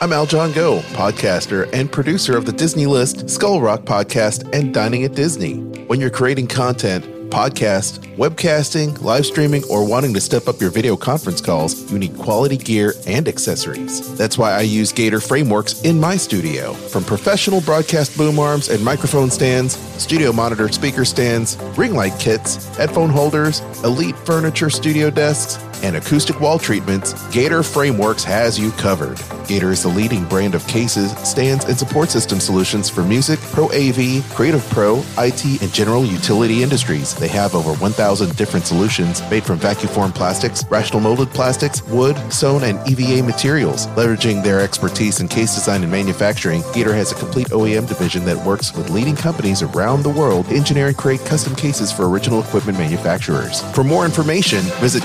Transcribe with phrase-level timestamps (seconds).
[0.00, 5.02] I'm Aljon Go, podcaster and producer of the Disney List, Skull Rock podcast, and Dining
[5.02, 5.56] at Disney.
[5.88, 10.96] When you're creating content, podcast, webcasting, live streaming, or wanting to step up your video
[10.96, 14.16] conference calls, you need quality gear and accessories.
[14.16, 16.74] That's why I use Gator Frameworks in my studio.
[16.74, 22.64] From professional broadcast boom arms and microphone stands, studio monitor speaker stands, ring light kits,
[22.76, 29.20] headphone holders, elite furniture studio desks, and acoustic wall treatments, Gator Frameworks has you covered.
[29.46, 33.66] Gator is the leading brand of cases, stands, and support system solutions for music, pro
[33.66, 37.14] AV, creative pro, IT, and general utility industries.
[37.14, 42.16] They have over 1,000 different solutions made from vacuum formed plastics, rotational molded plastics, wood,
[42.30, 43.86] sewn, and EVA materials.
[43.88, 48.36] Leveraging their expertise in case design and manufacturing, Gator has a complete OEM division that
[48.44, 52.40] works with leading companies around the world to engineer and create custom cases for original
[52.40, 53.62] equipment manufacturers.
[53.72, 55.02] For more information, visit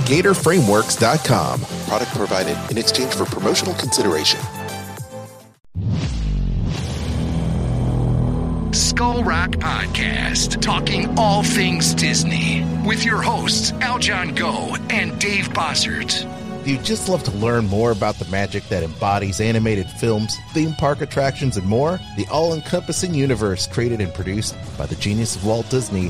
[0.63, 1.62] GatorFrameworks.com.
[1.88, 4.40] Product provided in exchange for promotional consideration.
[8.73, 16.30] Skull Rock Podcast, talking all things Disney, with your hosts Aljon Go and Dave Bossert.
[16.64, 20.73] Do you just love to learn more about the magic that embodies animated films, theme
[20.75, 22.00] park attractions, and more?
[22.16, 26.09] The all encompassing universe created and produced by the genius of Walt Disney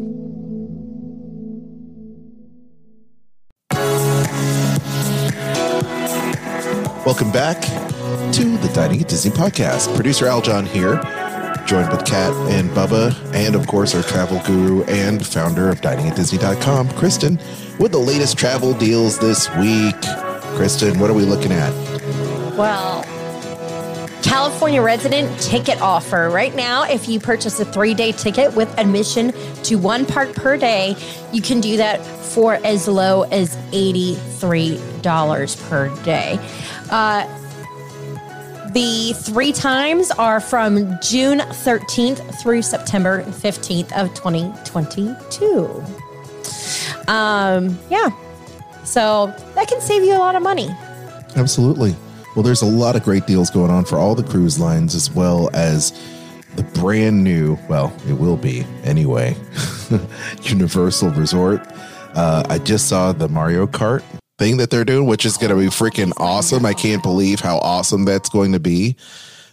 [7.03, 9.93] Welcome back to the Dining at Disney podcast.
[9.95, 11.01] Producer Aljon here,
[11.65, 16.91] joined with Kat and Bubba, and of course our travel guru and founder of diningatdisney.com,
[16.91, 17.39] Kristen,
[17.79, 19.99] with the latest travel deals this week.
[20.55, 21.73] Kristen, what are we looking at?
[22.55, 23.03] Well,
[24.21, 26.29] California resident ticket offer.
[26.29, 30.55] Right now, if you purchase a three day ticket with admission to one park per
[30.55, 30.95] day,
[31.33, 36.39] you can do that for as low as $83 per day.
[36.91, 37.25] Uh,
[38.73, 45.83] the three times are from June 13th through September 15th of 2022.
[47.07, 48.09] Um, yeah.
[48.85, 50.69] So that can save you a lot of money.
[51.35, 51.95] Absolutely.
[52.35, 55.11] Well, there's a lot of great deals going on for all the cruise lines, as
[55.11, 55.91] well as
[56.55, 59.35] the brand new, well, it will be anyway,
[60.43, 61.61] Universal Resort.
[62.15, 64.03] Uh, I just saw the Mario Kart
[64.41, 66.65] thing that they're doing, which is going to be freaking awesome.
[66.65, 68.95] I can't believe how awesome that's going to be.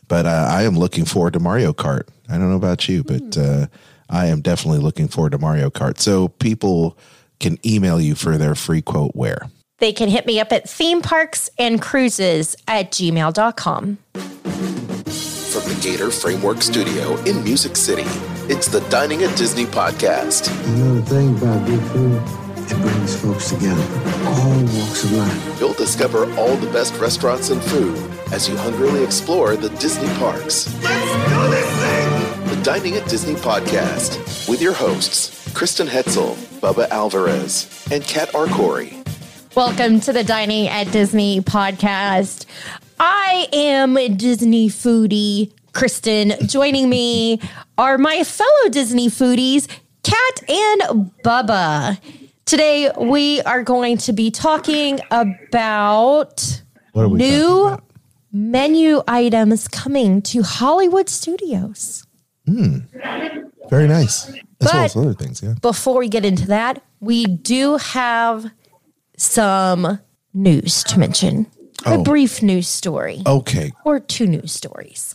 [0.08, 2.08] But uh, I am looking forward to Mario Kart.
[2.30, 3.66] I don't know about you, but uh,
[4.08, 5.98] I am definitely looking forward to Mario Kart.
[5.98, 6.96] So people
[7.38, 9.50] can email you for their free quote where?
[9.76, 13.98] They can hit me up at theme parks and cruises at gmail.com.
[14.14, 18.06] From the Gator Framework Studio in Music City,
[18.50, 20.50] it's the Dining at Disney podcast.
[20.66, 23.82] Another thing about good food, it brings folks together,
[24.26, 25.60] all walks of life.
[25.60, 27.96] You'll discover all the best restaurants and food
[28.30, 30.66] as you hungrily explore the Disney parks.
[30.82, 32.56] Let's do this thing!
[32.56, 38.94] The Dining at Disney podcast with your hosts, Kristen Hetzel, Bubba Alvarez, and Kat Arcori.
[39.54, 42.44] Welcome to the Dining at Disney podcast.
[43.00, 46.34] I am a Disney foodie Kristen.
[46.46, 47.40] Joining me
[47.78, 49.68] are my fellow Disney foodies,
[50.02, 51.98] Kat and Bubba.
[52.52, 56.62] Today we are going to be talking about
[56.94, 57.84] we talking new about?
[58.32, 62.06] menu items coming to Hollywood studios.
[62.46, 62.78] Hmm.
[63.68, 64.28] Very nice.
[64.62, 65.54] As well as But- other things, yeah.
[65.60, 68.50] Before we get into that, we do have
[69.18, 69.98] some
[70.32, 71.46] news to mention.
[71.86, 72.02] a Oh.
[72.02, 73.72] brief news story Okay.
[73.84, 75.14] or two news stories.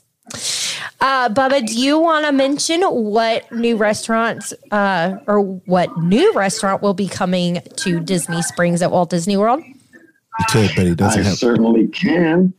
[1.03, 6.81] Uh, Bubba, do you want to mention what new restaurants uh, or what new restaurant
[6.81, 9.61] will be coming to Disney Springs at Walt Disney World?
[9.61, 9.75] He
[10.47, 11.37] could, but he doesn't I have.
[11.37, 12.53] certainly can.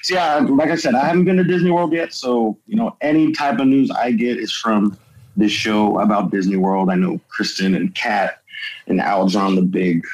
[0.01, 2.13] so, yeah, like I said, I haven't been to Disney World yet.
[2.13, 4.97] So, you know, any type of news I get is from
[5.35, 6.89] this show about Disney World.
[6.89, 8.41] I know Kristen and Kat
[8.87, 10.05] and Aljon, the big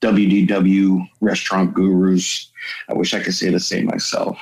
[0.00, 2.50] WDW restaurant gurus.
[2.88, 4.38] I wish I could say the same myself.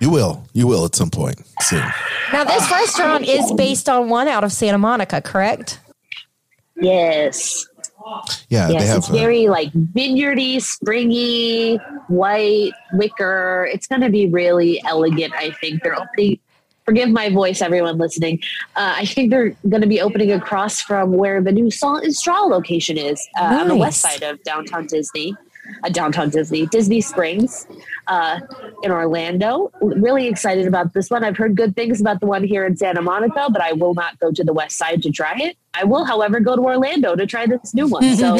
[0.00, 0.44] You will.
[0.52, 1.84] You will at some point soon.
[2.32, 5.80] Now, this restaurant is based on one out of Santa Monica, correct?
[6.76, 7.66] Yes.
[8.48, 8.98] Yeah, yes, they have.
[8.98, 11.76] it's uh, very like vineyardy, springy,
[12.08, 13.68] white wicker.
[13.72, 15.34] It's going to be really elegant.
[15.34, 16.38] I think they're opening.
[16.84, 18.40] Forgive my voice, everyone listening.
[18.74, 22.14] Uh, I think they're going to be opening across from where the new Salt and
[22.14, 25.36] Straw location is uh, on the west side of downtown Disney,
[25.84, 27.66] uh, downtown Disney, Disney Springs,
[28.08, 28.40] uh,
[28.82, 29.70] in Orlando.
[29.80, 31.22] Really excited about this one.
[31.22, 34.18] I've heard good things about the one here in Santa Monica, but I will not
[34.18, 35.56] go to the west side to try it.
[35.74, 38.02] I will, however, go to Orlando to try this new one.
[38.16, 38.34] So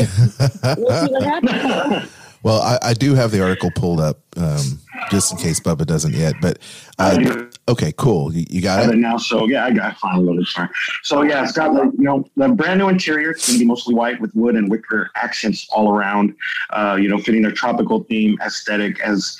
[0.76, 2.11] we'll see what happens.
[2.43, 4.79] well, I, I do have the article pulled up um,
[5.11, 6.35] just in case Bubba doesn't yet.
[6.40, 6.58] But
[6.99, 8.32] uh, okay, cool.
[8.32, 8.99] You, you got it it.
[8.99, 9.17] now.
[9.17, 10.46] So yeah, I got finally loaded.
[10.46, 10.69] Sorry.
[11.02, 13.31] So yeah, it's got the you know the brand new interior.
[13.31, 16.35] It's gonna be mostly white with wood and wicker accents all around.
[16.70, 19.38] Uh, you know, fitting a tropical theme aesthetic as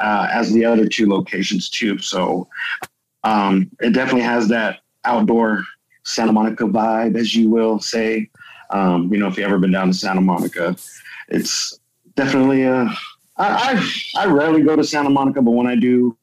[0.00, 1.98] uh, as the other two locations too.
[1.98, 2.48] So
[3.22, 5.64] um, it definitely has that outdoor
[6.04, 8.30] Santa Monica vibe, as you will say.
[8.70, 10.76] Um, you know, if you've ever been down to Santa Monica,
[11.28, 11.78] it's
[12.16, 12.88] definitely uh,
[13.36, 13.82] I,
[14.16, 16.16] I I rarely go to Santa Monica, but when I do,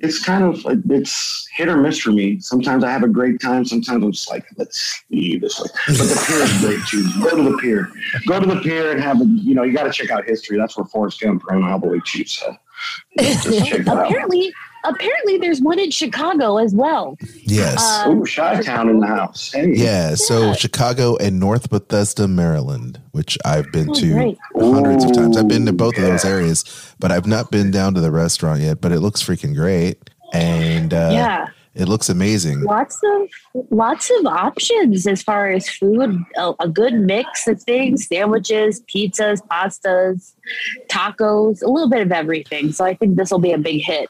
[0.00, 2.40] it's kind of it's hit or miss for me.
[2.40, 3.64] Sometimes I have a great time.
[3.64, 5.66] Sometimes I'm just like, let's leave this way.
[5.86, 7.22] But the pier is great too.
[7.22, 7.90] Go to the pier.
[8.26, 10.58] Go to the pier and have a you know you got to check out history.
[10.58, 12.28] That's where Forrest Gump ran all the cheap.
[12.28, 12.56] So
[13.16, 14.06] that out.
[14.06, 14.52] apparently,
[14.84, 17.16] apparently, there's one in Chicago as well.
[17.42, 17.82] Yes.
[17.82, 19.52] Uh, Ooh, Chi Town in the house.
[19.52, 19.72] Hey.
[19.74, 20.14] yeah.
[20.14, 24.38] So Chicago and North Bethesda, Maryland, which I've been Oh, to great.
[24.56, 25.36] hundreds of times.
[25.36, 26.64] I've been to Ooh, both of those areas,
[26.98, 28.80] but I've not been down to the restaurant yet.
[28.80, 29.98] But it looks freaking great,
[30.32, 32.62] and uh, yeah, it looks amazing.
[32.62, 33.28] lots of
[33.70, 36.16] lots of options as far as food.
[36.36, 40.34] A, a good mix of things: sandwiches, pizzas, pastas,
[40.90, 42.72] tacos, a little bit of everything.
[42.72, 44.08] So I think this will be a big hit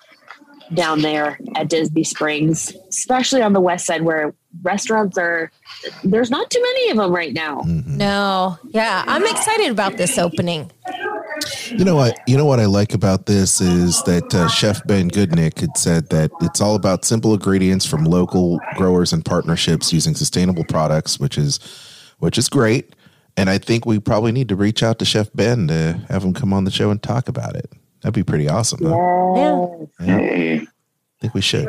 [0.72, 5.50] down there at Disney Springs, especially on the west side where restaurants are.
[6.02, 7.62] There's not too many of them right now.
[7.66, 8.58] No.
[8.70, 10.70] Yeah, I'm excited about this opening.
[11.68, 12.18] You know what?
[12.26, 16.08] You know what I like about this is that uh, Chef Ben Goodnick had said
[16.10, 21.36] that it's all about simple ingredients from local growers and partnerships using sustainable products, which
[21.36, 21.58] is
[22.18, 22.94] which is great.
[23.36, 26.32] And I think we probably need to reach out to Chef Ben to have him
[26.32, 27.70] come on the show and talk about it.
[28.04, 28.80] That'd be pretty awesome.
[28.84, 28.94] Huh?
[30.04, 30.18] Yeah.
[30.18, 30.58] Hey.
[30.60, 30.66] I
[31.22, 31.66] think we should.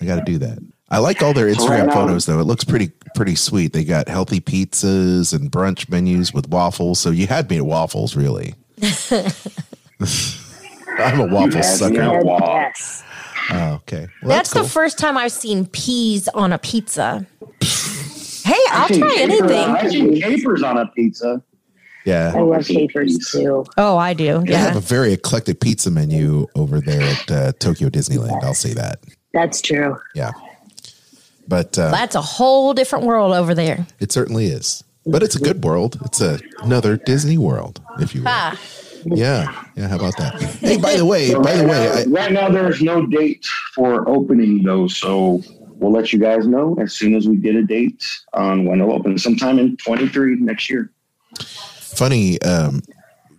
[0.00, 0.58] I got to do that.
[0.90, 2.38] I like all their So right Instagram photos though.
[2.38, 3.72] It looks pretty pretty sweet.
[3.72, 7.00] They got healthy pizzas and brunch menus with waffles.
[7.00, 8.54] So you had me at waffles, really.
[10.98, 12.00] I'm a waffle had sucker.
[12.00, 12.38] at- Wow.
[12.44, 13.02] yes.
[13.52, 14.06] Oh, okay.
[14.22, 14.62] Well, That's, cool.
[14.62, 17.26] the first time I've seen peas on a pizza.
[18.42, 19.68] Hey, I'll I've try capers- anything.
[19.70, 21.42] I've seen capers on a pizza.
[22.04, 22.32] Yeah.
[22.34, 23.64] I love capers too.
[23.76, 24.42] Oh, I do.
[24.46, 28.42] They have a very eclectic pizza menu over there at uh, Tokyo Disneyland.
[28.42, 29.00] I'll say that.
[29.32, 29.96] That's true.
[30.14, 30.32] Yeah.
[31.48, 33.86] But uh, That's a whole different world over there.
[33.98, 34.84] it certainly is.
[35.06, 35.98] But it's a good world.
[36.04, 38.28] It's a, another Disney world, if you will.
[38.30, 38.58] Ah,
[39.04, 39.64] Yeah.
[39.76, 39.88] Yeah.
[39.88, 40.40] How about that?
[40.60, 44.62] Hey, by the way, by the way, I, right now there's no date for opening
[44.62, 48.04] though, so we'll let you guys know as soon as we get a date
[48.34, 49.16] on when it'll open.
[49.18, 50.90] Sometime in 23 next year.
[51.90, 52.80] Funny um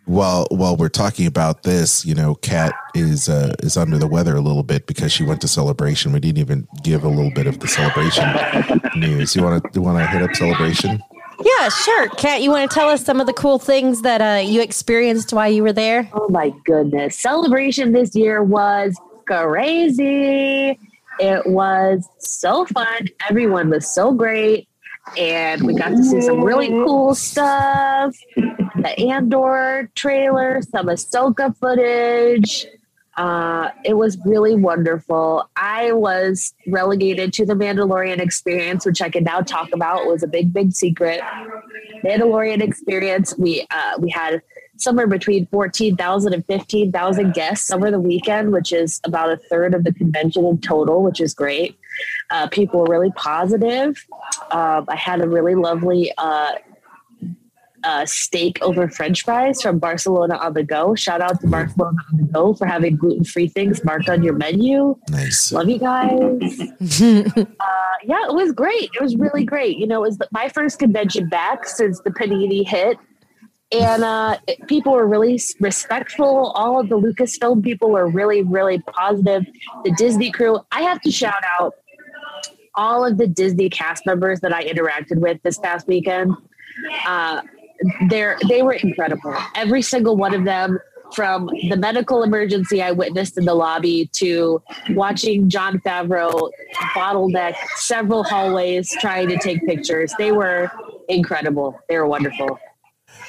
[0.05, 4.35] while while we're talking about this you know kat is uh is under the weather
[4.35, 7.47] a little bit because she went to celebration we didn't even give a little bit
[7.47, 8.27] of the celebration
[8.95, 11.01] news you want to you want to hit up celebration
[11.43, 12.07] yeah, sure.
[12.09, 15.33] Kat, you want to tell us some of the cool things that uh, you experienced
[15.33, 16.07] while you were there?
[16.13, 17.17] Oh my goodness.
[17.17, 20.77] Celebration this year was crazy.
[21.19, 23.07] It was so fun.
[23.29, 24.67] Everyone was so great.
[25.17, 28.15] And we got to see some really cool stuff.
[28.35, 32.65] The Andor trailer, some Ahsoka footage.
[33.17, 35.49] Uh, it was really wonderful.
[35.55, 40.05] I was relegated to the Mandalorian experience, which I can now talk about.
[40.05, 41.21] It was a big, big secret.
[42.03, 43.37] Mandalorian experience.
[43.37, 44.41] We uh, we had
[44.77, 49.83] somewhere between 14,000 and 15,000 guests over the weekend, which is about a third of
[49.83, 51.77] the convention in total, which is great.
[52.31, 54.03] Uh, people were really positive.
[54.51, 56.51] Um, I had a really lovely uh,
[57.83, 60.93] uh, steak over French fries from Barcelona on the Go.
[60.95, 64.33] Shout out to Barcelona on the Go for having gluten free things marked on your
[64.35, 64.95] menu.
[65.09, 65.51] Nice.
[65.51, 66.11] Love you guys.
[66.59, 68.89] uh, yeah, it was great.
[68.93, 69.77] It was really great.
[69.77, 72.97] You know, it was the, my first convention back since the Panini hit.
[73.71, 76.51] And uh, it- people were really respectful.
[76.55, 79.45] All of the Lucasfilm people were really, really positive.
[79.85, 81.73] The Disney crew, I have to shout out
[82.75, 86.33] all of the Disney cast members that I interacted with this past weekend.
[87.05, 87.41] Uh,
[88.09, 89.35] they're they were incredible.
[89.55, 90.79] Every single one of them,
[91.13, 94.61] from the medical emergency I witnessed in the lobby to
[94.91, 96.49] watching Jon Favreau
[96.95, 100.13] bottleneck several hallways trying to take pictures.
[100.17, 100.71] They were
[101.09, 101.77] incredible.
[101.89, 102.57] They were wonderful.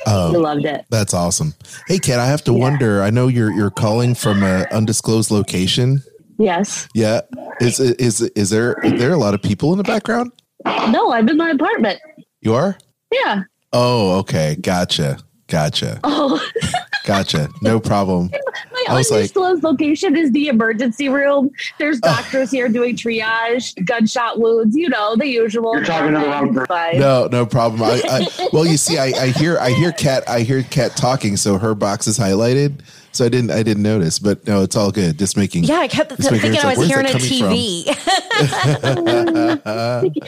[0.06, 0.84] Um, We loved it.
[0.90, 1.54] That's awesome.
[1.88, 2.58] Hey, Kat, I have to Yeah.
[2.58, 3.02] wonder.
[3.02, 6.02] I know you're you're calling from an undisclosed location.
[6.42, 6.88] Yes.
[6.94, 7.20] Yeah,
[7.60, 10.32] is is is there is there a lot of people in the background?
[10.64, 12.00] No, I'm in my apartment.
[12.40, 12.76] You are.
[13.12, 13.42] Yeah.
[13.72, 14.56] Oh, okay.
[14.60, 15.18] Gotcha.
[15.48, 16.00] Gotcha.
[16.04, 16.40] Oh,
[17.04, 17.48] Gotcha.
[17.62, 18.30] No problem.
[18.72, 21.50] my I was like- undisclosed location is the emergency room.
[21.78, 22.06] There's Oh.
[22.14, 25.74] doctors here doing triage, gunshot wounds, you know, the usual.
[25.76, 27.00] You're talking to the wrong person.
[27.00, 27.82] No, no problem.
[27.82, 31.36] I, I well, you see, I, I hear I hear Kat I hear Kat talking,
[31.36, 32.80] so her box is highlighted.
[33.12, 35.18] So I didn't I didn't notice, but no, it's all good.
[35.18, 37.18] Just making Yeah, I kept Just making thinking it I like, was where's hearing a
[37.18, 37.84] TV.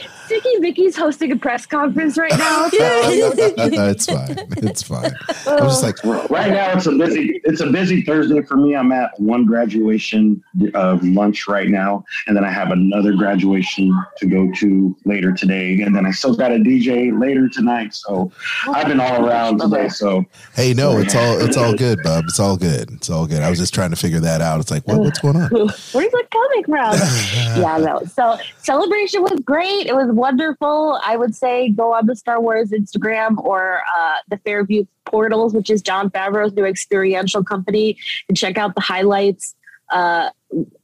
[0.34, 2.68] Sticky, Sticky Vicky's hosting a press conference right now.
[2.74, 4.36] So it's fine.
[4.58, 5.12] It's fine.
[5.46, 7.40] I'm just like Right now, it's a busy.
[7.44, 8.74] It's a busy Thursday for me.
[8.74, 10.42] I'm at one graduation
[10.74, 15.82] uh, lunch right now, and then I have another graduation to go to later today,
[15.82, 17.94] and then I still got a DJ later tonight.
[17.94, 18.32] So
[18.68, 19.88] I've been all around today.
[19.88, 20.24] So
[20.54, 22.24] Hey, no, it's all it's all good, bub.
[22.28, 22.90] It's all good.
[22.92, 23.42] It's all good.
[23.42, 24.60] I was just trying to figure that out.
[24.60, 25.48] It's like, what, what's going on?
[25.50, 26.94] where's it coming from?
[27.62, 28.02] yeah, no.
[28.06, 29.86] So celebration was great.
[29.86, 30.98] It was wonderful.
[31.04, 35.68] I would say go on the Star Wars Instagram or uh, the Fairview Portals, which
[35.68, 39.54] is Jon Favreau's new experiential company, and check out the highlights.
[39.90, 40.30] Uh,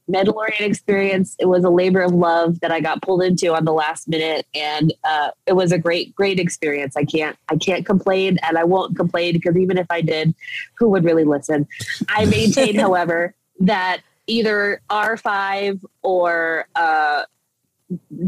[0.07, 1.35] Mandalorian experience.
[1.39, 4.45] It was a labor of love that I got pulled into on the last minute,
[4.53, 6.95] and uh, it was a great, great experience.
[6.95, 10.35] I can't, I can't complain, and I won't complain because even if I did,
[10.77, 11.67] who would really listen?
[12.09, 17.23] I maintain, however, that either R five or uh,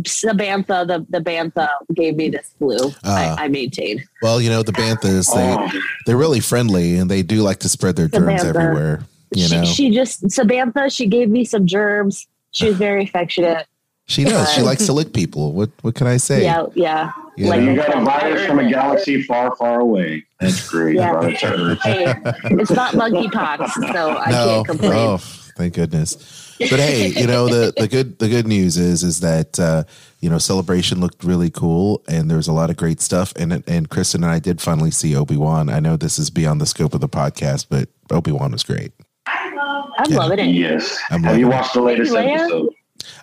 [0.05, 2.77] Samantha, the the Bantha, gave me this flu.
[3.03, 3.35] Ah.
[3.37, 4.03] I, I maintain.
[4.21, 5.67] Well, you know, the Banthas, Oh.
[5.71, 8.47] they they're really friendly and they do like to spread their germs Samantha.
[8.59, 9.05] everywhere.
[9.35, 10.89] You she, know, she just Samantha.
[10.89, 12.27] She gave me some germs.
[12.51, 13.65] She was very affectionate.
[14.05, 14.51] she does.
[14.53, 15.53] She likes to lick people.
[15.53, 16.43] What what can I say?
[16.43, 17.11] Yeah, yeah.
[17.37, 17.71] You Like- know?
[17.71, 20.23] you got a virus from a galaxy far, far away.
[20.39, 20.97] That's great.
[20.97, 21.29] Yeah.
[21.29, 22.13] Hey,
[22.51, 24.45] it's not monkeypox, so I no.
[24.45, 24.91] can't complain.
[24.93, 25.17] Oh,
[25.57, 26.42] thank goodness.
[26.59, 29.83] But hey, you know the the good the good news is is that uh,
[30.19, 33.63] you know celebration looked really cool and there was a lot of great stuff and
[33.67, 35.69] and Kristen and I did finally see Obi Wan.
[35.69, 38.91] I know this is beyond the scope of the podcast, but Obi Wan was great.
[39.27, 40.17] I'm Yeah.
[40.17, 40.47] loving it.
[40.53, 40.99] Yes.
[41.11, 42.35] I'm Have you loving watched the latest Leia?
[42.39, 42.69] episode?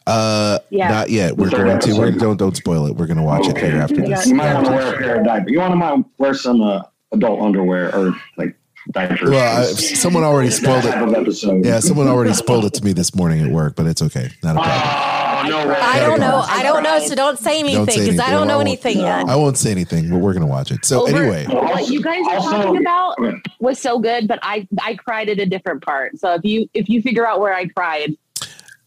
[0.07, 0.89] Uh, Yeah.
[0.89, 1.37] not yet.
[1.37, 1.99] We're The third going to.
[1.99, 2.97] We're, don't don't spoil it.
[2.97, 4.27] We're going to watch it here after this.
[4.27, 5.51] You might want to wear a pair of diapers.
[5.51, 6.83] You want to wear some uh,
[7.13, 8.55] adult underwear or like
[8.91, 9.31] diapers.
[9.31, 11.65] Well, I, someone already spoiled it.
[11.65, 14.31] Yeah, someone already spoiled it to me this morning at work, but it's okay.
[14.43, 15.11] Not a problem.
[15.43, 15.79] Oh, no way.
[15.81, 16.43] I don't know.
[16.47, 16.99] I don't know.
[17.01, 18.69] So don't say anything because I don't I know won't.
[18.69, 19.27] anything yet.
[19.29, 20.85] I won't say anything, but we're going to watch it.
[20.85, 23.17] So Over- anyway, what you guys are Also- talking about
[23.59, 26.19] was so good, but I I cried at a different part.
[26.19, 28.17] So if you if you figure out where I cried,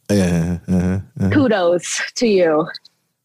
[0.09, 2.67] uh, uh, uh, kudos to you.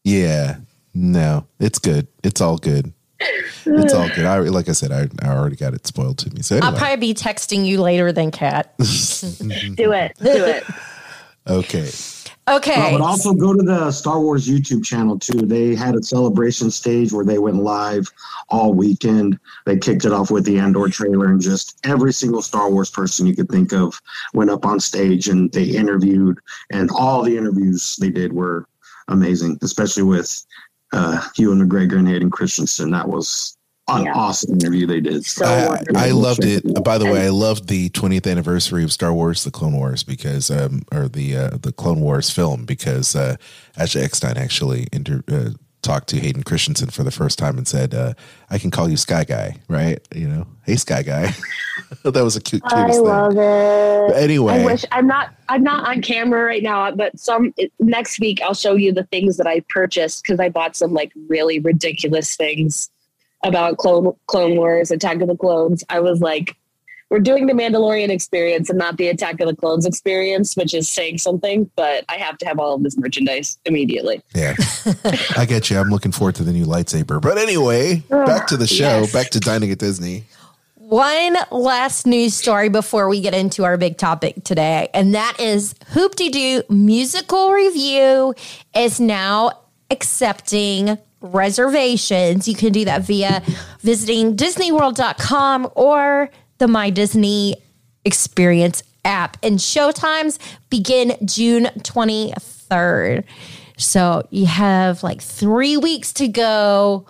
[0.03, 0.57] yeah,
[0.95, 2.07] no, it's good.
[2.23, 2.93] It's all good.
[3.19, 4.25] It's all good.
[4.25, 6.41] I like I said, I, I already got it spoiled to me.
[6.41, 8.77] So I'll probably be texting you later than Kat.
[8.77, 10.15] Do it.
[10.19, 10.63] Do it.
[11.47, 11.89] okay.
[12.49, 12.73] Okay.
[12.73, 15.41] Uh, but also go to the Star Wars YouTube channel too.
[15.41, 18.11] They had a celebration stage where they went live
[18.49, 19.39] all weekend.
[19.65, 23.27] They kicked it off with the Andor trailer, and just every single Star Wars person
[23.27, 24.01] you could think of
[24.33, 26.39] went up on stage and they interviewed.
[26.71, 28.65] And all the interviews they did were
[29.09, 30.43] amazing, especially with
[30.93, 32.91] uh, Ewan McGregor and Hayden Christensen.
[32.91, 33.55] That was
[33.87, 34.13] an Yeah.
[34.13, 35.25] awesome interview they did.
[35.25, 35.83] So I.
[35.95, 36.83] I loved it.
[36.83, 40.51] By the way, I loved the 20th anniversary of Star Wars: The Clone Wars because,
[40.51, 43.35] um, or the uh, the Clone Wars film because uh,
[43.77, 45.51] Ashley Eckstein actually inter- uh,
[45.81, 48.13] talked to Hayden Christensen for the first time and said, uh,
[48.49, 49.99] "I can call you Sky Guy, right?
[50.13, 51.33] You know, hey Sky Guy."
[52.03, 53.41] that was a cute, I love thing.
[53.41, 54.07] it.
[54.09, 58.19] But anyway, I wish I'm not I'm not on camera right now, but some next
[58.19, 61.59] week I'll show you the things that I purchased because I bought some like really
[61.59, 62.89] ridiculous things
[63.43, 65.83] about Clone Clone Wars, Attack of the Clones.
[65.89, 66.55] I was like,
[67.09, 70.89] we're doing the Mandalorian experience and not the Attack of the Clones experience, which is
[70.89, 71.69] saying something.
[71.75, 74.21] But I have to have all of this merchandise immediately.
[74.35, 74.55] Yeah,
[75.37, 75.79] I get you.
[75.79, 77.21] I'm looking forward to the new lightsaber.
[77.21, 79.01] But anyway, oh, back to the show.
[79.01, 79.13] yes.
[79.13, 80.25] Back to dining at Disney.
[80.75, 85.75] One last news story before we get into our big topic today, and that is
[85.89, 88.33] Hoop De Doo Musical Review
[88.75, 89.51] is now
[89.91, 92.47] accepting reservations.
[92.47, 93.43] You can do that via
[93.81, 97.55] visiting DisneyWorld.com or the My Disney
[98.05, 99.37] Experience app.
[99.43, 100.37] And showtimes
[100.69, 103.23] begin June 23rd.
[103.77, 107.05] So you have like three weeks to go,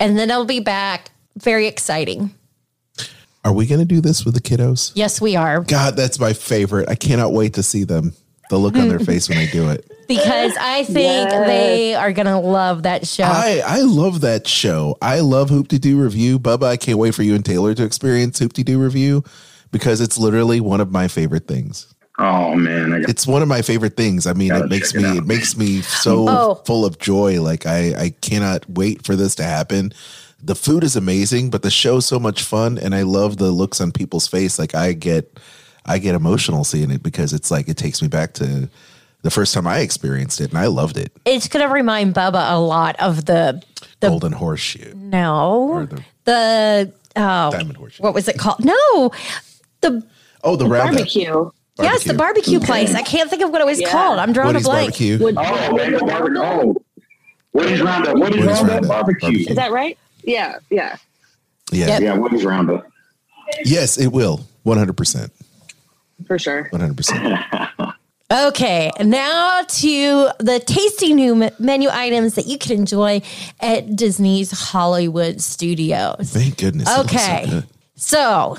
[0.00, 1.10] and then I'll be back.
[1.36, 2.34] Very exciting.
[3.44, 4.90] Are we going to do this with the kiddos?
[4.94, 5.60] Yes, we are.
[5.60, 6.88] God, that's my favorite.
[6.88, 8.14] I cannot wait to see them.
[8.50, 9.90] The look on their face when they do it.
[10.08, 11.46] Because I think Yes.
[11.48, 13.24] they are going to love that show.
[13.24, 14.96] I I love that show.
[15.02, 16.38] I love Hoop-Dee-Doo Revue.
[16.38, 19.22] Bubba, I can't wait for you and Taylor to experience Hoop-Dee-Doo Revue
[19.72, 21.92] because it's literally one of my favorite things.
[22.18, 24.26] Oh man, got It's one of my favorite things.
[24.26, 25.16] I mean, Gotta it makes check it me out.
[25.18, 26.54] it makes me so Oh.
[26.64, 27.42] full of joy.
[27.42, 29.92] Like I I cannot wait for this to happen.
[30.42, 33.80] The food is amazing, but the show's so much fun and I love the looks
[33.80, 34.58] on people's face.
[34.58, 35.38] Like I get
[35.86, 38.68] I get emotional seeing it because it's like it takes me back to
[39.22, 41.12] the first time I experienced it and I loved it.
[41.24, 43.62] it's going to remind Bubba a lot of the
[44.00, 44.92] the Golden Horseshoe.
[44.94, 48.02] no Or the the oh Diamond Horseshoe.
[48.02, 48.64] what was it called?
[48.64, 49.10] No,
[49.80, 50.04] the
[50.44, 50.94] Oh, the roundup.
[50.96, 51.50] Barbecue.
[51.80, 52.94] yes the barbecue place.
[52.94, 53.90] I can't think of what it was Yeah.
[53.90, 54.18] called.
[54.18, 54.90] I'm drawing Woody's a blank.
[54.90, 55.18] barbecue.
[55.18, 56.06] Would, Oh, would barbecue.
[56.06, 56.44] Roundup?
[56.44, 56.76] Oh,
[57.52, 58.14] Woody's Roundup.
[58.14, 59.20] Woody's, Woody's Roundup, Roundup barbecue.
[59.28, 59.50] barbecue.
[59.50, 59.96] Is that right?
[60.24, 60.96] Yeah, yeah,
[61.72, 61.86] Yeah.
[61.86, 62.02] Yep.
[62.02, 62.86] Yeah, Woody's Roundup.
[63.64, 64.46] Yes, it will.
[64.64, 65.30] 100%.
[66.26, 66.68] For sure.
[66.72, 67.92] 100%.
[68.28, 73.22] Okay, now to the tasty new menu items that you can enjoy
[73.60, 76.32] at Disney's Hollywood Studios.
[76.32, 76.88] Thank goodness.
[76.90, 77.62] it looks so Okay.
[77.94, 78.56] So,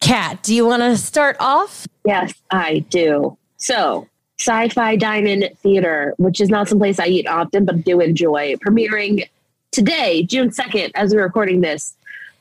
[0.00, 1.86] Kat, do you want to start off?
[2.04, 3.38] Yes, I do.
[3.56, 4.06] So,
[4.38, 8.54] Sci Fi Dine In Theater, which is not someplace I eat often, but do enjoy,
[8.56, 9.26] premiering
[9.70, 11.96] today, June 2nd, as we're recording this.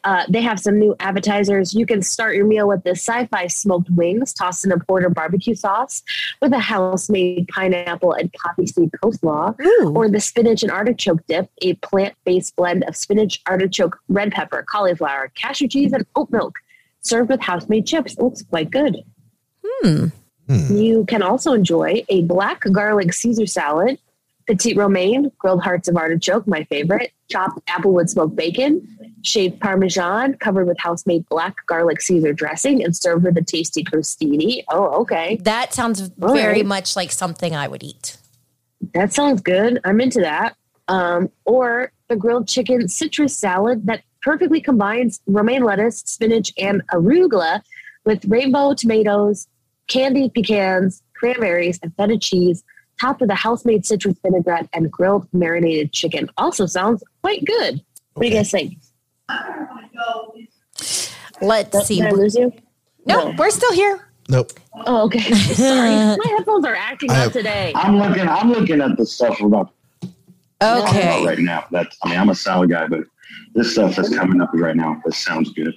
[0.06, 1.74] Uh, they have some new appetizers.
[1.74, 5.10] You can start your meal with the sci fi smoked wings tossed in a porter
[5.10, 6.04] barbecue sauce
[6.42, 9.94] with a house made pineapple and poppy seed coleslaw, Ooh.
[9.96, 14.64] or the spinach and artichoke dip, a plant based blend of spinach, artichoke, red pepper,
[14.70, 16.60] cauliflower, cashew cheese, and oat milk,
[17.02, 18.14] served with house made chips.
[18.14, 19.04] It looks quite good.
[20.70, 23.98] You can also enjoy a black garlic Caesar salad,
[24.48, 28.88] petite romaine, grilled hearts of artichoke, my favorite, chopped applewood smoked bacon,
[29.24, 34.64] shaved parmesan covered with house-made black garlic Caesar dressing, and served with a tasty crostini.
[34.70, 36.66] Oh, okay, That sounds All very right.
[36.66, 38.18] much like something I would eat.
[38.94, 39.80] that sounds good.
[39.84, 40.56] I'm into that.
[40.88, 47.62] Um, or the grilled chicken citrus salad that perfectly combines romaine lettuce, spinach, and arugula
[48.06, 49.48] with rainbow tomatoes,
[49.88, 52.64] candied pecans, cranberries, and feta cheese,
[53.00, 56.30] topped with a house-made citrus vinaigrette and grilled marinated chicken.
[56.38, 57.82] Also sounds quite good.
[58.14, 58.78] What do you guys think?
[61.42, 61.98] Let's see.
[62.02, 62.52] Did I lose you?
[63.06, 64.08] No, we're still here.
[64.30, 64.52] Nope.
[64.86, 65.20] Oh, okay.
[65.34, 67.72] Sorry, my headphones are acting I up today.
[67.76, 68.28] I'm looking.
[68.28, 70.08] I'm looking at the stuff we're about to
[70.60, 71.26] talk about Okay.
[71.26, 71.66] right now.
[71.72, 71.96] That's.
[72.04, 73.02] I mean, I'm a salad guy, but
[73.54, 75.02] this stuff that's coming up right now.
[75.06, 75.76] This sounds good.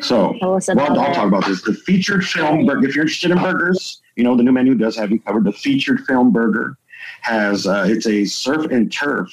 [0.00, 1.62] So, well, I'll talk about this.
[1.62, 2.86] The featured film burger.
[2.86, 5.44] If you're interested in burgers, you know the new menu does have you covered.
[5.44, 6.76] The featured film burger
[7.22, 9.30] has uh, it's a surf and turf,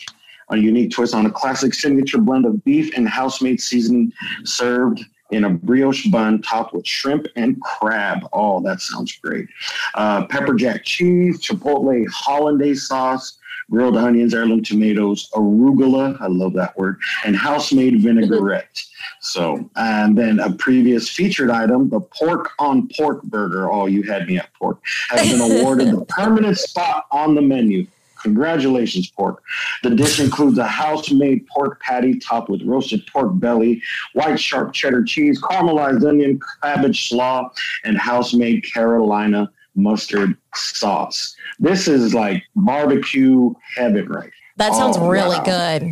[0.49, 4.11] a unique twist on a classic signature blend of beef and house-made seasoning,
[4.43, 8.27] served in a brioche bun topped with shrimp and crab.
[8.31, 9.47] Oh, that sounds great.
[9.95, 13.37] Uh, pepper jack cheese, chipotle hollandaise sauce,
[13.71, 16.19] grilled onions, heirloom tomatoes, arugula.
[16.21, 18.83] I love that word, and house-made vinaigrette.
[19.29, 23.71] So, and then a previous featured item, the pork on pork burger.
[23.71, 24.77] Oh, you had me at pork.
[25.09, 27.87] Has been awarded the permanent spot on the menu.
[28.21, 29.41] Congratulations, pork.
[29.81, 33.81] The dish includes a house made pork patty topped with roasted pork belly,
[34.13, 37.49] white sharp cheddar cheese, caramelized onion, cabbage slaw,
[37.83, 41.35] and house made Carolina mustard sauce.
[41.59, 44.31] This is like barbecue heaven, right?
[44.57, 45.43] That sounds Oh, really wow.
[45.43, 45.91] good.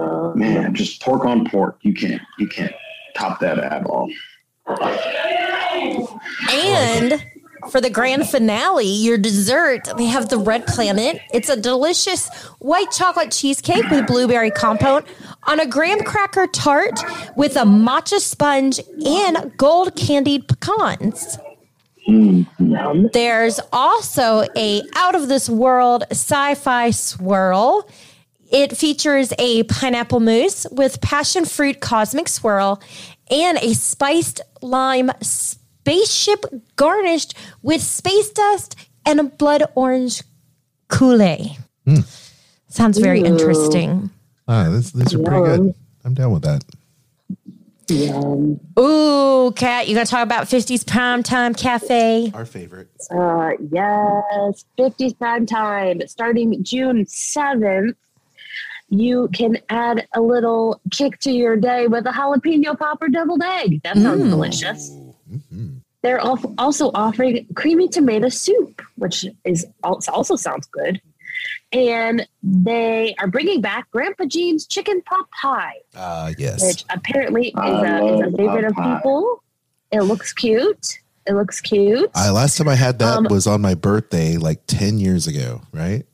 [0.00, 1.78] Uh, Man, just pork on pork.
[1.82, 2.74] You can't, you can't
[3.14, 4.10] top that at all.
[6.50, 7.24] And
[7.70, 11.20] for the grand finale, your dessert, they have the Red Planet.
[11.34, 15.06] It's a delicious white chocolate cheesecake with blueberry compote
[15.44, 16.98] on a graham cracker tart
[17.36, 21.38] with a matcha sponge and gold candied pecans.
[23.12, 27.88] There's also a out of this world sci-fi swirl.
[28.50, 32.82] It features a pineapple mousse with passion fruit cosmic swirl
[33.30, 36.44] and a spiced lime spaceship
[36.76, 38.74] garnished with space dust
[39.06, 40.22] and a blood orange
[40.88, 41.56] Kool-Aid.
[42.68, 43.26] Sounds very Ooh.
[43.26, 44.10] interesting.
[44.48, 45.74] Ah, this, these are pretty good.
[46.04, 46.64] I'm down with that.
[47.88, 48.60] Yum.
[48.78, 52.30] Ooh, Kat, you gonna talk about 50s Primetime Cafe?
[52.34, 52.88] Our favorite.
[53.10, 57.94] Uh, yes, 50s prime time starting June 7th.
[58.90, 63.82] You can add a little kick to your day with a jalapeno popper deviled egg.
[63.82, 64.90] That sounds delicious.
[66.02, 71.00] They're also offering creamy tomato soup, which is also, also sounds good.
[71.72, 76.60] And they are bringing back Grandpa Jean's chicken pot pie, Ah, yes.
[76.66, 79.42] which apparently is I a, is a favorite of people.
[79.92, 80.98] It looks cute.
[81.26, 82.10] It looks cute.
[82.14, 85.60] I last time I had that Um, was on my birthday, like ten years ago.
[85.72, 86.04] Right?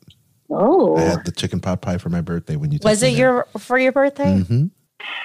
[0.50, 2.78] Oh, I had the chicken pot pie for my birthday when you.
[2.82, 3.18] Was it me there.
[3.20, 4.42] your for your birthday?
[4.42, 4.70] Mhm.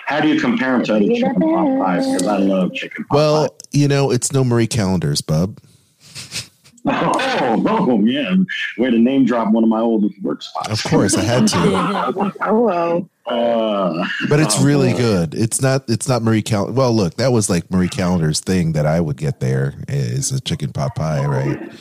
[0.05, 2.05] How do you compare them to other chicken pot pies?
[2.05, 3.55] Because I love chicken pot Well, pie.
[3.71, 5.59] you know, it's no Marie Callender's, bub.
[6.83, 8.33] Oh, oh, yeah.
[8.79, 10.83] Way to name drop one of my old work spots.
[10.83, 12.33] Of course, I had to.
[12.41, 14.97] oh, Uh, But it's oh, really boy.
[14.97, 15.35] good.
[15.35, 15.83] It's not.
[15.87, 16.71] It's not Marie Cal.
[16.71, 20.41] Well, look, that was like Marie Callender's thing that I would get there is a
[20.41, 21.71] chicken pot pie, right?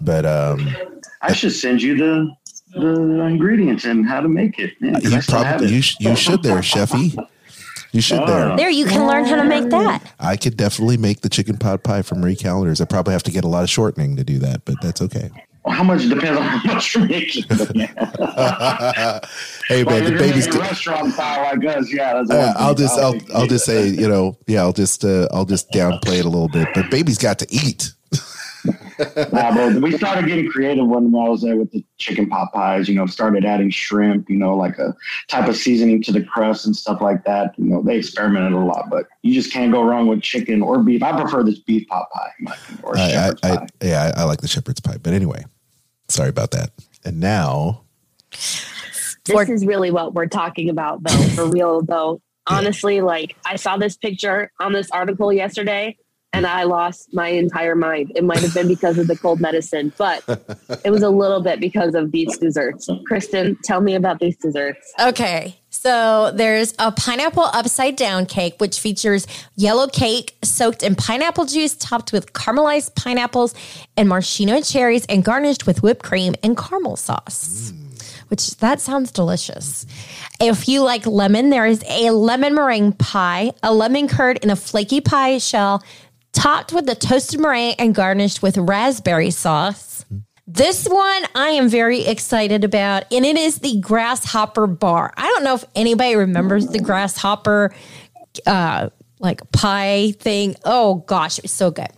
[0.00, 0.68] But um,
[1.20, 2.32] I should send you the
[2.74, 4.72] the ingredients and how to make it.
[4.80, 7.16] Yeah, 'cause you probably you, sh- you should there, Chefy.
[7.92, 8.26] You should Oh.
[8.26, 8.56] there.
[8.56, 10.02] There, you can learn how to make that.
[10.18, 12.80] I could definitely make the chicken pot pie from Marie Callender's.
[12.80, 15.30] I probably have to get a lot of shortening to do that, but that's okay.
[15.64, 17.44] Well, how much depends on how much you're making.
[17.74, 17.86] Yeah.
[19.68, 20.46] hey Well, man, the baby's.
[20.46, 21.90] making restaurant style like us.
[21.92, 25.26] Yeah, that's Uh, I'll just I'll I'll just say you know yeah I'll just uh,
[25.32, 27.92] I'll just downplay it a little bit, but baby's got to eat.
[28.98, 32.88] Nah, but we started getting creative when I was there with the chicken pot pies.
[32.88, 34.28] You know, started adding shrimp.
[34.30, 34.94] You know, like a
[35.28, 37.54] type of seasoning to the crust and stuff like that.
[37.58, 40.78] You know, they experimented a lot, but you just can't go wrong with chicken or
[40.82, 41.02] beef.
[41.02, 43.66] I prefer this beef pot pie, in my opinion, or I, I, shepherd's I pie.
[43.82, 45.44] yeah I, I like the shepherd's pie, but anyway,
[46.08, 46.70] sorry about that.
[47.04, 47.84] And now
[49.24, 51.22] this is really what we're talking about, though.
[51.28, 52.20] For real, though.
[52.46, 55.96] Honestly, like I saw this picture on this article yesterday,
[56.34, 58.12] and I lost my entire mind.
[58.14, 60.22] It might have been because of the cold medicine, but
[60.84, 62.88] it was a little bit because of these desserts.
[63.06, 64.92] Kristen, tell me about these desserts.
[65.00, 65.58] Okay.
[65.70, 71.74] So there's a pineapple upside down cake, which features yellow cake soaked in pineapple juice,
[71.74, 73.54] topped with caramelized pineapples
[73.96, 77.72] and maraschino cherries, and garnished with whipped cream and caramel sauce.
[78.28, 79.84] Which that sounds delicious.
[80.40, 84.56] If you like lemon, there is a lemon meringue pie, a lemon curd in a
[84.56, 85.82] flaky pie shell,
[86.34, 90.04] topped with the toasted meringue and garnished with raspberry sauce.
[90.46, 95.14] This one I am very excited about, and it is the grasshopper bar.
[95.16, 97.74] I don't know if anybody remembers the grasshopper
[98.46, 100.54] uh like pie thing.
[100.66, 101.88] Oh gosh, it was so good.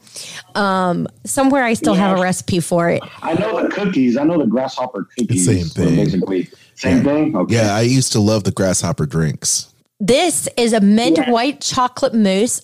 [0.55, 3.03] Um somewhere I still have a recipe for it.
[3.22, 4.16] I know the cookies.
[4.16, 5.44] I know the grasshopper cookies.
[5.44, 5.96] Same thing.
[5.96, 7.35] Basically, same thing.
[7.37, 7.55] Okay.
[7.57, 9.75] yeah, I used to love the grasshopper drinks.
[9.99, 11.31] This is a mint Yeah.
[11.33, 12.61] white chocolate mousse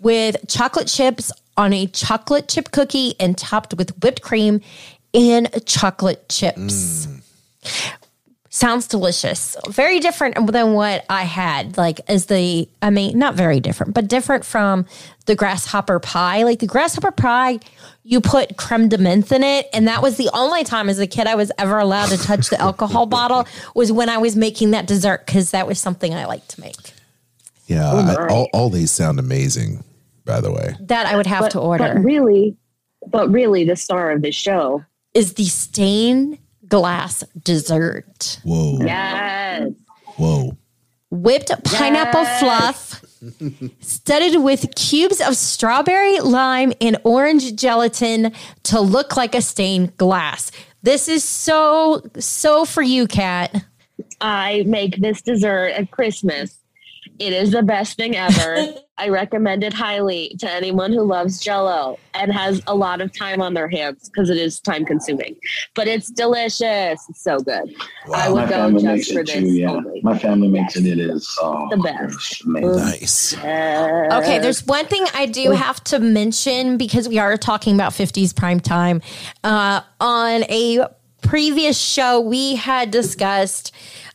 [0.00, 4.60] with chocolate chips on a chocolate chip cookie and topped with whipped cream
[5.14, 7.06] and chocolate chips.
[8.52, 9.56] Sounds delicious.
[9.68, 11.76] Very different than what I had.
[11.76, 14.86] Like, as the, I mean, not very different, but different from
[15.26, 16.42] the grasshopper pie.
[16.42, 17.60] Like, the grasshopper pie,
[18.02, 19.68] you put creme de menthe in it.
[19.72, 22.48] And that was the only time as a kid I was ever allowed to touch
[22.48, 26.24] the alcohol bottle was when I was making that dessert because that was something I
[26.24, 26.94] liked to make.
[27.66, 29.84] Yeah, I, all, all these sound amazing.
[30.30, 31.92] By the way, That I would have But, to order.
[31.94, 32.56] but really,
[33.08, 34.84] but really, the star of this show.
[35.12, 36.38] is the stained
[36.68, 38.38] glass dessert.
[38.44, 39.72] whoa, Yes.
[40.16, 40.56] whoa,
[41.10, 42.40] Whipped pineapple Yes.
[42.40, 43.04] fluff,
[43.80, 48.30] studded with cubes of strawberry, lime, and orange gelatin
[48.62, 50.52] to look like a stained glass.
[50.84, 53.64] This is so, so for you, Kat.
[54.20, 56.59] I make this dessert at Christmas.
[57.20, 58.74] It is the best thing ever.
[58.98, 63.40] I recommend it highly to anyone who loves Jello and has a lot of time
[63.42, 65.36] on their hands because it is time consuming.
[65.74, 67.06] But it's delicious.
[67.08, 67.74] It's so good.
[68.12, 69.46] I My go family makes just for it this too.
[69.52, 70.00] Yeah, only.
[70.02, 70.86] my family makes it.
[70.86, 72.46] It is so The best.
[72.46, 73.36] nice.
[73.36, 77.92] Uh, Okay, there's one thing I do have to mention because we are talking about
[77.92, 79.00] 50s prime time.
[79.44, 80.86] Uh, on a
[81.22, 83.72] previous show, we had discussed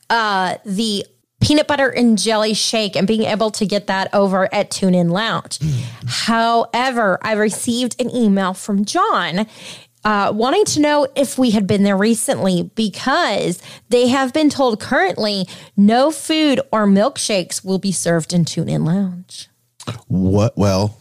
[0.10, 1.06] uh, the
[1.46, 5.10] peanut butter and jelly shake and being able to get that over at Tune In
[5.10, 5.60] Lounge.
[6.08, 9.46] However, I received an email from John.
[10.04, 14.80] Uh, wanting to know if we had been there recently because they have been told
[14.80, 19.50] currently no food or milkshakes will be served in Tune In Lounge.
[20.08, 20.56] What?
[20.58, 21.00] Well,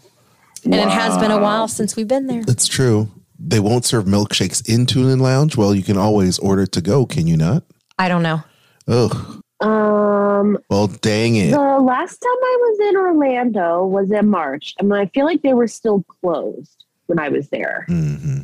[0.64, 2.44] And it has been a while since we've been there.
[2.44, 3.10] That's true.
[3.38, 5.56] They won't serve milkshakes in Tune In Lounge.
[5.56, 7.62] Well, you can always order to go, can you not?
[7.98, 8.42] I don't know.
[8.88, 11.50] Oh, Um, well, dang it.
[11.50, 15.54] the last time I was in Orlando was in March, and I feel like they
[15.54, 17.84] were still closed when I was there.
[17.88, 18.40] hmm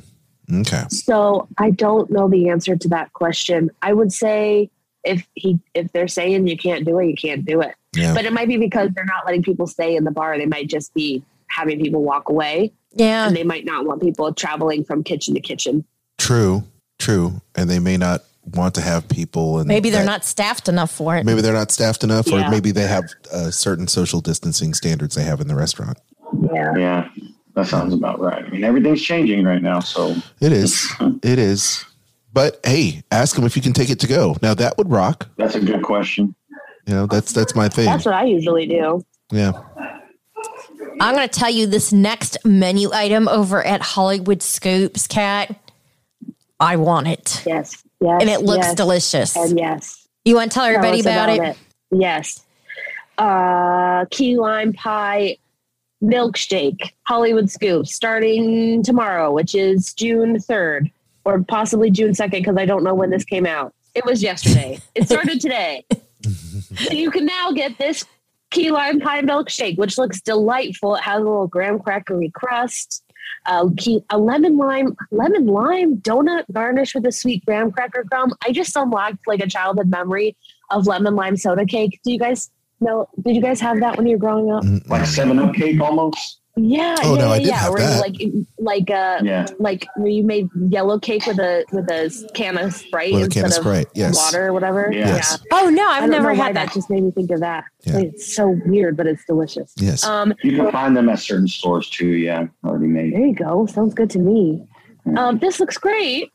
[0.52, 0.82] Okay.
[0.88, 3.70] So I don't know the answer to that question.
[3.82, 4.68] I would say
[5.04, 7.74] if he if they're saying you can't do it, you can't do it.
[7.94, 8.14] Yeah.
[8.14, 10.36] But it might be because they're not letting people stay in the bar.
[10.38, 13.26] They might just be having people walk away, Yeah.
[13.28, 15.84] and they might not want people traveling from kitchen to kitchen.
[16.18, 16.64] True.
[16.98, 17.40] True.
[17.54, 20.90] And they may not want to have people and Maybe they're that- not staffed enough
[20.90, 21.24] for it.
[21.24, 25.22] Maybe they're not staffed enough, or maybe they have uh, certain social distancing standards they
[25.24, 25.98] have in the restaurant.
[26.52, 26.76] Yeah.
[26.76, 27.08] Yeah,
[27.54, 28.44] that sounds about right.
[28.44, 30.88] I mean, everything's changing right now, so It is.
[31.22, 31.84] It is.
[32.32, 34.36] But hey, ask them if you can take it to go.
[34.40, 35.28] Now that would rock.
[35.36, 36.34] that's a good question.
[36.86, 37.86] You know, that's that's my thing.
[37.86, 39.04] That's what I usually do.
[39.30, 39.52] Yeah.
[41.00, 45.54] I'm going to tell you this next menu item over at Hollywood Scoops, Kat.
[46.58, 47.42] I want it.
[47.46, 47.82] Yes.
[48.00, 48.18] Yes.
[48.20, 49.36] And it looks yes, delicious.
[49.36, 50.08] And yes.
[50.24, 51.56] You want to tell Tell everybody us about, it?
[51.90, 52.42] Yes.
[53.18, 55.36] Uh, key lime pie
[56.02, 60.90] milkshake, Hollywood Scoop, starting tomorrow, which is June 3rd
[61.24, 63.74] or possibly June 2nd, because I don't know when this came out.
[63.94, 64.80] It was yesterday.
[64.94, 65.84] it started today.
[66.76, 68.04] so you can now get this
[68.50, 70.96] key lime pie milkshake, which looks delightful.
[70.96, 73.02] It has a little graham crackery crust.
[73.46, 73.68] Uh,
[74.10, 78.32] a lemon lime lemon lime donut garnished with a sweet graham cracker crumb.
[78.46, 80.36] I just unlocked like a childhood memory
[80.70, 82.00] of lemon lime soda cake.
[82.04, 83.08] Do you guys know?
[83.22, 84.64] Did you guys have that when you were growing up?
[84.88, 86.39] Like Seven Up cake, almost.
[86.56, 87.56] Yeah, Oh, yeah, no, I yeah, did yeah.
[87.56, 88.00] have Where you, that.
[88.00, 89.46] like like uh Yeah.
[89.60, 93.24] like where you made yellow cake with a with a can of Sprite With a
[93.26, 94.16] instead can of of Sprite, yes.
[94.16, 94.90] water or whatever.
[94.92, 95.06] Yeah.
[95.08, 95.38] Yes.
[95.52, 96.66] Oh, no, I I've never had that.
[96.66, 96.74] that.
[96.74, 97.64] just made me think of that.
[97.86, 97.98] Yeah.
[97.98, 99.72] It's so weird, but it's delicious.
[99.76, 100.04] Yes.
[100.04, 102.08] Um, You can find them at certain stores too.
[102.08, 103.14] Yeah, already made.
[103.14, 103.66] there you go.
[103.66, 104.66] Sounds good to me.
[105.16, 106.30] Um, this looks great.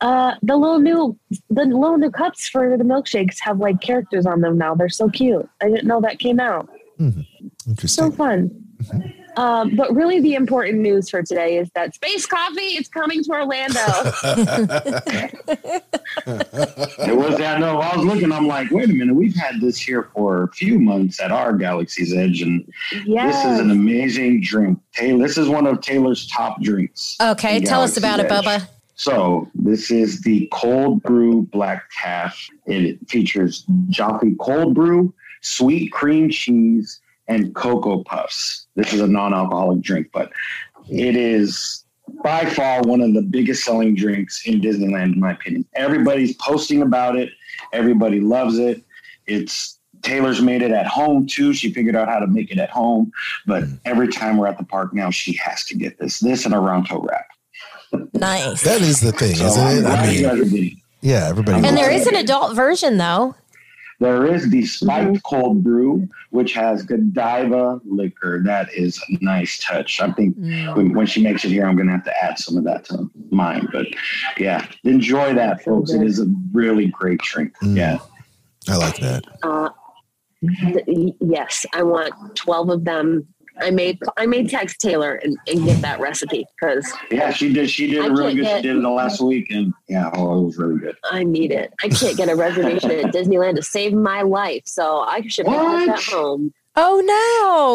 [0.00, 1.16] Uh, the little new
[1.48, 4.74] the little new cups for the milkshakes have like characters on them now.
[4.74, 5.48] They're so cute.
[5.62, 6.68] I didn't know that came out.
[6.98, 7.12] So
[7.68, 7.88] Interesting.
[7.88, 8.50] So fun.
[9.36, 13.30] Um, but really, the important news for today is that Space Coffee is coming to
[13.30, 13.80] Orlando.
[16.26, 17.60] It was that.
[17.60, 18.32] No, I was looking.
[18.32, 19.14] I'm like, wait a minute.
[19.14, 22.70] We've had this here for a few months at our Galaxy's Edge, and
[23.04, 23.34] yes.
[23.34, 24.78] this is an amazing drink.
[24.92, 27.16] Taylor, this is one of Taylor's top drinks.
[27.20, 28.68] Okay, in tell us about it, Bubba.
[28.96, 32.48] So this is the cold brew black caf.
[32.66, 38.66] It features Joffrey cold brew, sweet cream cheese, and cocoa puffs.
[38.76, 40.32] This is a non-alcoholic drink, but
[40.88, 41.84] it is
[42.22, 45.64] by far one of the biggest selling drinks in Disneyland, in my opinion.
[45.74, 47.30] Everybody's posting about it.
[47.72, 48.84] Everybody loves it.
[49.26, 51.54] It's Taylor's made it at home too.
[51.54, 53.10] She figured out how to make it at home.
[53.46, 53.80] But mm.
[53.84, 56.20] every time we're at the park now, she has to get this.
[56.20, 57.26] This and a Ronto wrap.
[58.12, 58.62] Nice.
[58.62, 59.86] That is the thing, So isn't I'm it?
[59.86, 60.78] I mean, guys are getting it.
[61.00, 61.66] yeah, everybody.
[61.66, 63.34] And there is loves an adult version, though.
[64.04, 68.42] There is the spiked cold brew, which has Godiva liquor.
[68.44, 69.98] That is a nice touch.
[69.98, 72.58] I think when, when she makes it here, I'm going to have to add some
[72.58, 73.66] of that to mine.
[73.72, 73.86] But
[74.36, 75.92] yeah, enjoy that, folks.
[75.92, 77.54] It is a really great drink.
[77.62, 77.78] Mm.
[77.78, 77.98] Yeah.
[78.68, 79.24] I like that.
[79.42, 79.70] Uh,
[80.42, 83.26] th- yes, I want twelve of them.
[83.60, 87.70] I made I made text Taylor and, and get that recipe because Yeah, she did.
[87.70, 88.42] She did I a really good.
[88.44, 90.96] get- She did it the last week, and yeah, oh, it was really good.
[91.10, 91.72] I need it.
[91.82, 95.86] I can't get a reservation at Disneyland to save my life, so I should make
[95.86, 96.52] this at home.
[96.76, 97.00] Oh,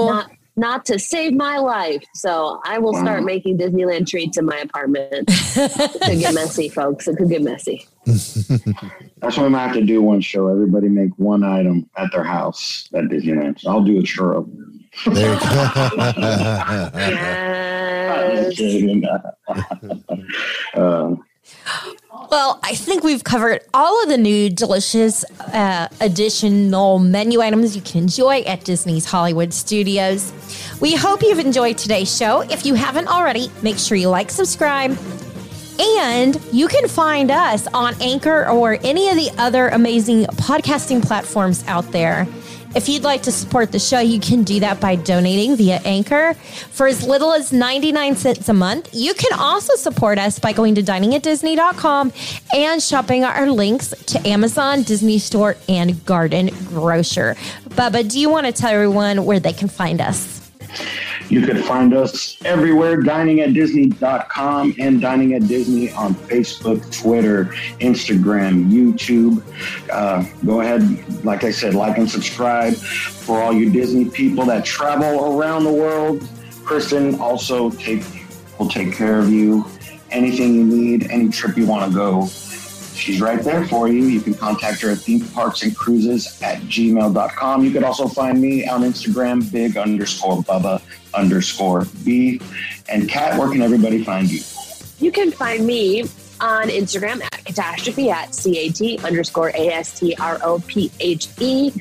[0.09, 0.13] no.
[0.13, 2.03] Not not to save my life.
[2.15, 5.23] So I will start making Disneyland treats in my apartment.
[5.29, 7.07] it could get messy, folks.
[7.07, 7.87] It could get messy.
[8.05, 10.47] That's what I'm gonna have to do one show.
[10.49, 13.61] Everybody make one item at their house at Disneyland.
[13.61, 14.49] So I'll do a churro.
[15.05, 15.45] There you go.
[16.97, 18.55] Yes.
[18.57, 19.03] Kidding.
[20.75, 21.15] uh,
[22.31, 27.81] Well, I think we've covered all of the new delicious uh, additional menu items you
[27.81, 30.31] can enjoy at Disney's Hollywood Studios.
[30.79, 32.41] We hope you've enjoyed today's show.
[32.41, 34.95] If you haven't already, make sure you like, subscribe,
[35.79, 41.63] and you can find us on Anchor or any of the other amazing podcasting platforms
[41.67, 42.27] out there.
[42.75, 46.35] If you'd like to support the show, you can do that by donating via Anchor
[46.69, 48.89] for as little as 99 cents a month.
[48.93, 52.13] You can also support us by going to diningatdisney.com
[52.53, 57.35] and shopping our links to Amazon, Disney Store, and Garden Grocer.
[57.69, 60.51] Bubba, do you want to tell everyone where they can find us?
[61.29, 67.45] You could find us everywhere, diningatdisney.com and Dining at Disney on Facebook, Twitter,
[67.79, 69.43] Instagram, YouTube.
[69.91, 74.65] Uh, go ahead, like I said, like and subscribe for all you Disney people that
[74.65, 76.27] travel around the world.
[76.63, 78.03] Kristen also take
[78.57, 79.65] will take care of you.
[80.09, 82.25] Anything you need, any trip you want to go,
[82.95, 84.05] she's right there for you.
[84.05, 87.63] You can contact her at theme parks and cruises at gmail.com.
[87.63, 90.81] You could also find me on Instagram, big underscore Bubba
[91.13, 92.41] underscore B.
[92.87, 94.41] And Kat, where can everybody find you?
[94.99, 96.03] You can find me
[96.41, 101.71] on Instagram at catastrophe at cat underscore a s t r o p h e.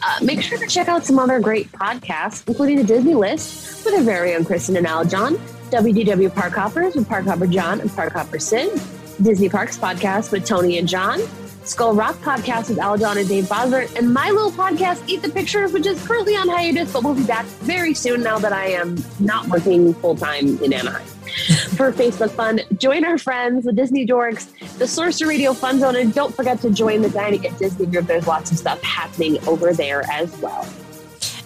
[0.00, 3.94] Uh, make sure to check out some other great podcasts, including the Disney List with
[3.94, 5.36] our very own Kristen and Aljon,
[5.70, 8.80] WDW Park Hoppers with Park Hopper John and Park Hopper Sid,
[9.22, 11.20] Disney Parks Podcast with Tony and John,
[11.68, 15.70] Skull Rock Podcast with Aljon and Dave Bosworth, and my little podcast, Eat the Pictures,
[15.70, 18.96] which is currently on hiatus, but we'll be back very soon now that I am
[19.20, 21.06] not working full time in Anaheim.
[21.76, 26.14] For Facebook Fun, join our friends, the Disney Dorks, the Sorcerer Radio Fun Zone, and
[26.14, 28.06] don't forget to join the Dining at Disney group.
[28.06, 30.66] There's lots of stuff happening over there as well.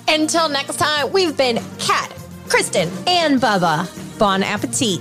[0.06, 2.12] Until next time, we've been Kat,
[2.48, 3.88] Kristen, and Bubba.
[4.18, 5.00] Bon appetit.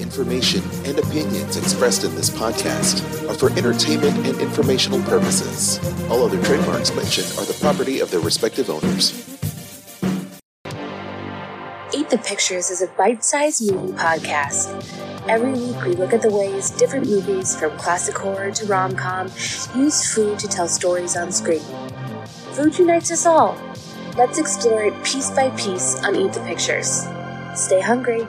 [0.00, 5.78] Information and opinions expressed in this podcast are for entertainment and informational purposes.
[6.08, 9.12] All other trademarks mentioned are the property of their respective owners.
[11.92, 14.68] Eat the Pictures is a bite sized movie podcast.
[15.28, 19.26] Every week, we look at the ways different movies, from classic horror to rom com,
[19.74, 21.64] use food to tell stories on screen.
[22.52, 23.58] Food unites us all.
[24.16, 27.06] Let's explore it piece by piece on Eat the Pictures.
[27.54, 28.26] Stay hungry.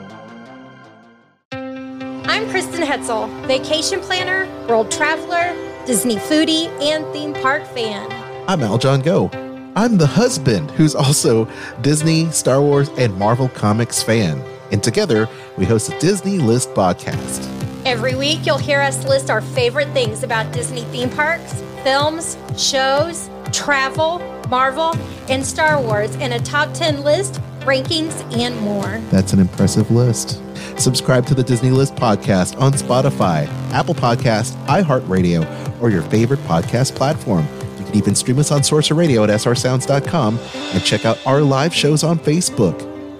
[2.40, 8.10] I'm Kristen Hetzel, vacation planner, world traveler, Disney foodie, and theme park fan.
[8.48, 9.28] I'm Aljon Go.
[9.76, 11.46] I'm the husband who's also
[11.82, 14.42] Disney, Star Wars, and Marvel Comics fan.
[14.72, 17.46] And together, we host a Disney List podcast.
[17.84, 23.28] Every week, you'll hear us list our favorite things about Disney theme parks, films, shows,
[23.52, 24.96] travel, Marvel,
[25.28, 27.34] and Star Wars in a top 10 list,
[27.66, 28.98] rankings, and more.
[29.10, 30.40] That's an impressive list.
[30.80, 36.94] Subscribe to the Disney List podcast on Spotify, Apple Podcast, iHeartRadio, or your favorite podcast
[36.94, 37.46] platform.
[37.78, 41.74] You can even stream us on Sorcerer Radio at srsounds.com and check out our live
[41.74, 42.78] shows on Facebook.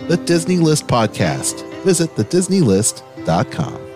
[0.09, 1.62] The Disney List podcast.
[1.85, 3.89] Visit thedisneylist.com.